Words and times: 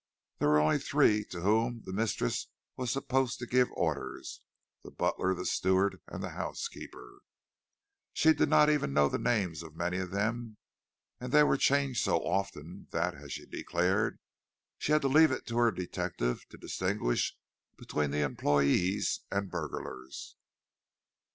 There 0.39 0.47
were 0.49 0.59
only 0.59 0.79
three 0.79 1.23
to 1.25 1.41
whom 1.41 1.83
the 1.85 1.93
mistress 1.93 2.47
was 2.75 2.89
supposed 2.91 3.37
to 3.37 3.45
give 3.45 3.69
orders—the 3.73 4.89
butler, 4.89 5.35
the 5.35 5.45
steward, 5.45 6.01
and 6.07 6.23
the 6.23 6.31
housekeeper; 6.31 7.19
she 8.11 8.33
did 8.33 8.49
not 8.49 8.67
even 8.67 8.93
know 8.95 9.09
the 9.09 9.19
names 9.19 9.61
of 9.61 9.75
many 9.75 9.99
of 9.99 10.09
them, 10.09 10.57
and 11.19 11.31
they 11.31 11.43
were 11.43 11.55
changed 11.55 12.03
so 12.03 12.17
often, 12.17 12.87
that, 12.89 13.13
as 13.13 13.33
she 13.33 13.45
declared, 13.45 14.17
she 14.79 14.91
had 14.91 15.03
to 15.03 15.07
leave 15.07 15.29
it 15.29 15.45
to 15.45 15.57
her 15.59 15.69
detective 15.71 16.49
to 16.49 16.57
distinguish 16.57 17.37
between 17.77 18.11
employees 18.15 19.19
and 19.29 19.51
burglars. 19.51 20.35